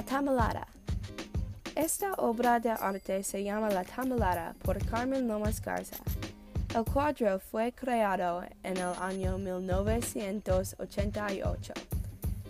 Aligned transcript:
La 0.00 0.06
Tamalada. 0.06 0.66
Esta 1.76 2.14
obra 2.14 2.58
de 2.58 2.70
arte 2.70 3.22
se 3.22 3.44
llama 3.44 3.68
La 3.68 3.84
Tamalada 3.84 4.54
por 4.62 4.82
Carmen 4.86 5.28
Lomas 5.28 5.60
Garza. 5.60 5.98
El 6.74 6.86
cuadro 6.86 7.38
fue 7.38 7.72
creado 7.72 8.42
en 8.62 8.78
el 8.78 8.94
año 8.98 9.36
1988. 9.36 11.74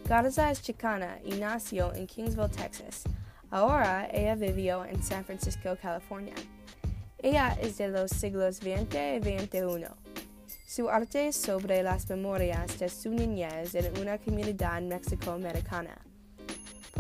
Garza 0.09 0.53
es 0.53 0.63
chicana 0.63 1.19
y 1.25 1.41
nació 1.41 1.93
en 1.93 2.07
Kingsville, 2.07 2.51
Texas. 2.51 3.03
Ahora 3.51 4.09
ella 4.13 4.37
vivió 4.37 4.85
en 4.85 5.03
San 5.03 5.25
Francisco, 5.25 5.77
California. 5.83 6.37
Ella 7.19 7.59
es 7.61 7.79
de 7.79 7.89
los 7.89 8.13
siglos 8.13 8.59
XX 8.59 8.95
y 8.95 9.19
XXI. 9.41 9.87
Su 10.69 10.89
arte 10.89 11.27
es 11.27 11.35
sobre 11.35 11.83
las 11.83 12.09
memorias 12.09 12.79
de 12.79 12.89
su 12.89 13.11
niñez 13.11 13.75
en 13.75 14.01
una 14.01 14.19
comunidad 14.19 14.81
mexicoamericana. 14.83 15.99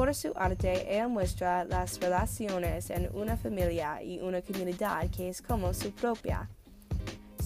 Por 0.01 0.15
su 0.15 0.33
arte, 0.35 0.91
ella 0.91 1.09
muestra 1.09 1.63
las 1.67 2.01
relaciones 2.01 2.89
en 2.89 3.11
una 3.13 3.37
familia 3.37 4.03
y 4.03 4.19
una 4.19 4.41
comunidad 4.41 5.11
que 5.11 5.29
es 5.29 5.43
como 5.43 5.75
su 5.75 5.93
propia. 5.93 6.49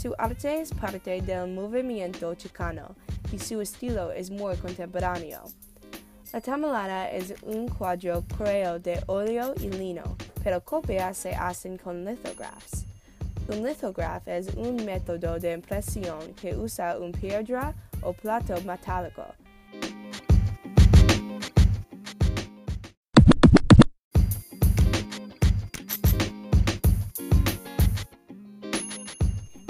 Su 0.00 0.14
arte 0.16 0.60
es 0.60 0.72
parte 0.72 1.20
del 1.20 1.52
movimiento 1.52 2.32
chicano 2.36 2.94
y 3.32 3.40
su 3.40 3.60
estilo 3.60 4.12
es 4.12 4.30
muy 4.30 4.56
contemporáneo. 4.58 5.42
La 6.32 6.40
tamalada 6.40 7.10
es 7.10 7.34
un 7.42 7.66
cuadro 7.66 8.22
creo 8.38 8.78
de 8.78 9.02
óleo 9.08 9.52
y 9.60 9.70
lino, 9.70 10.16
pero 10.44 10.62
copias 10.62 11.16
se 11.16 11.34
hacen 11.34 11.76
con 11.76 12.04
lithographs. 12.04 12.84
Un 13.48 13.66
lithograph 13.66 14.28
es 14.28 14.54
un 14.54 14.76
método 14.84 15.40
de 15.40 15.54
impresión 15.54 16.32
que 16.40 16.54
usa 16.54 16.98
una 17.00 17.18
piedra 17.18 17.74
o 18.00 18.12
plato 18.12 18.54
metálico. 18.60 19.24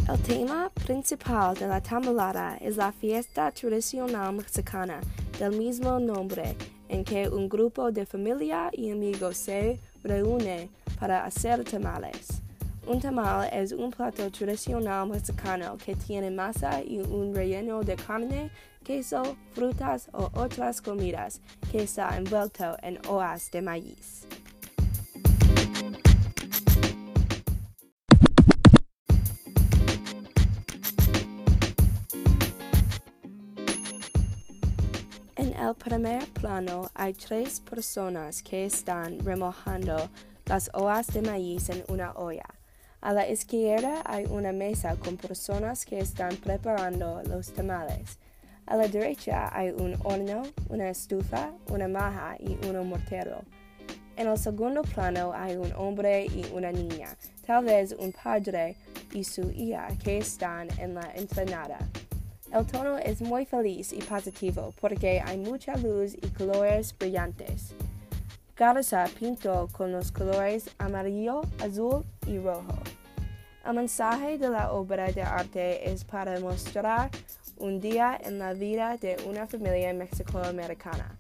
El 0.07 0.21
tema 0.21 0.71
principal 0.85 1.55
de 1.55 1.67
la 1.67 1.81
tamalada 1.81 2.59
es 2.61 2.77
la 2.77 2.93
fiesta 2.93 3.51
tradicional 3.51 4.35
mexicana 4.35 5.01
del 5.39 5.57
mismo 5.57 5.99
nombre, 5.99 6.57
en 6.91 7.05
que 7.05 7.27
un 7.27 7.49
grupo 7.49 7.91
de 7.91 8.05
familia 8.05 8.69
y 8.71 8.91
amigos 8.91 9.39
se 9.39 9.81
reúne 10.03 10.69
para 11.01 11.25
hacer 11.25 11.65
tamales. 11.65 12.43
Un 12.87 13.01
tamal 13.01 13.49
es 13.51 13.73
un 13.73 13.91
plato 13.91 14.31
tradicional 14.31 15.09
mexicano 15.09 15.79
que 15.83 15.97
tiene 15.97 16.31
masa 16.31 16.83
y 16.83 17.01
un 17.01 17.35
relleno 17.35 17.83
de 17.83 17.97
carne, 17.97 18.51
queso, 18.85 19.23
frutas 19.55 20.11
o 20.13 20.31
otras 20.35 20.83
comidas 20.83 21.41
que 21.73 21.85
está 21.85 22.15
envuelto 22.19 22.77
en 22.83 22.99
hojas 23.09 23.51
de 23.51 23.63
maíz. 23.63 24.27
El 35.69 35.75
primer 35.75 36.27
plano 36.33 36.91
hay 36.95 37.15
tres 37.15 37.61
personas 37.61 38.43
que 38.43 38.67
están 38.67 39.19
remojando 39.21 39.97
las 40.45 40.71
hojas 40.75 41.07
de 41.07 41.23
maíz 41.23 41.71
en 41.71 41.83
una 41.89 42.13
olla. 42.13 42.45
A 43.01 43.15
la 43.15 43.27
izquierda 43.29 44.03
hay 44.05 44.27
una 44.27 44.53
mesa 44.53 44.95
con 44.97 45.17
personas 45.17 45.87
que 45.87 46.01
están 46.01 46.37
preparando 46.37 47.23
los 47.25 47.53
tamales. 47.53 48.19
A 48.67 48.77
la 48.77 48.89
derecha 48.89 49.49
hay 49.57 49.71
un 49.71 49.97
horno, 50.05 50.43
una 50.69 50.91
estufa, 50.91 51.53
una 51.71 51.89
maja 51.89 52.37
y 52.41 52.59
un 52.67 52.87
mortero. 52.87 53.41
En 54.17 54.29
el 54.29 54.37
segundo 54.37 54.83
plano 54.83 55.33
hay 55.35 55.57
un 55.57 55.73
hombre 55.77 56.27
y 56.27 56.45
una 56.53 56.73
niña, 56.73 57.17
tal 57.47 57.65
vez 57.65 57.95
un 57.99 58.13
padre 58.13 58.77
y 59.13 59.25
su 59.25 59.51
hija 59.51 59.89
que 60.03 60.19
están 60.19 60.69
en 60.79 60.95
la 60.95 61.11
entrenada. 61.15 61.79
El 62.55 62.65
tono 62.67 62.99
es 62.99 63.21
muy 63.21 63.47
feliz 63.47 63.93
y 63.93 63.99
positivo 63.99 64.73
porque 64.81 65.21
hay 65.21 65.37
mucha 65.39 65.77
luz 65.77 66.15
y 66.15 66.29
colores 66.29 66.97
brillantes. 66.97 67.75
Garza 68.57 69.07
pintó 69.19 69.69
con 69.73 69.91
los 69.91 70.13
colores 70.13 70.71
amarillo, 70.79 71.41
azul 71.61 72.05
y 72.29 72.39
rojo. 72.39 72.79
El 73.67 73.75
mensaje 73.75 74.39
de 74.39 74.51
la 74.51 74.71
obra 74.71 75.11
de 75.11 75.23
arte 75.23 75.91
es 75.91 76.05
para 76.05 76.39
mostrar 76.39 77.11
un 77.59 77.81
día 77.81 78.21
en 78.23 78.39
la 78.39 78.53
vida 78.53 78.97
de 78.99 79.17
una 79.27 79.49
familia 79.49 79.93
mexicoamericana. 79.93 81.19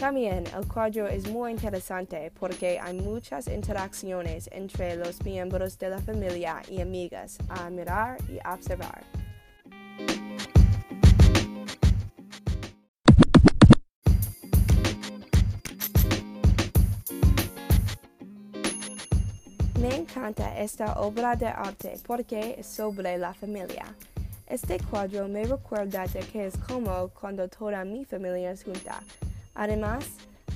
También 0.00 0.42
el 0.48 0.66
cuadro 0.66 1.06
es 1.06 1.30
muy 1.30 1.52
interesante 1.52 2.32
porque 2.40 2.80
hay 2.80 2.94
muchas 3.00 3.46
interacciones 3.46 4.50
entre 4.50 4.96
los 4.96 5.22
miembros 5.22 5.78
de 5.78 5.90
la 5.90 5.98
familia 6.00 6.60
y 6.68 6.80
amigas 6.80 7.38
a 7.48 7.70
mirar 7.70 8.18
y 8.28 8.38
observar. 8.44 9.21
Me 19.82 19.96
encanta 19.96 20.56
esta 20.60 21.00
obra 21.00 21.34
de 21.34 21.48
arte 21.48 21.94
porque 22.06 22.54
es 22.56 22.68
sobre 22.68 23.18
la 23.18 23.34
familia. 23.34 23.84
Este 24.46 24.78
cuadro 24.78 25.26
me 25.26 25.42
recuerda 25.42 26.06
de 26.06 26.20
que 26.20 26.46
es 26.46 26.56
como 26.56 27.08
cuando 27.08 27.48
toda 27.48 27.84
mi 27.84 28.04
familia 28.04 28.52
es 28.52 28.62
junta. 28.62 29.02
Además, 29.56 30.04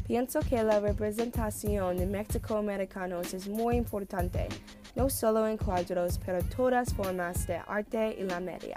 pienso 0.07 0.39
que 0.39 0.63
la 0.63 0.79
representación 0.79 1.97
de 1.97 2.07
mexicoamericanos 2.07 3.35
es 3.35 3.49
muy 3.49 3.75
importante, 3.75 4.47
no 4.95 5.11
solo 5.11 5.49
en 5.49 5.57
cuadros, 5.57 6.21
pero 6.25 6.39
todas 6.45 6.95
formas 6.95 7.49
de 7.49 7.57
arte 7.67 8.17
y 8.21 8.23
la 8.23 8.39
media. 8.39 8.77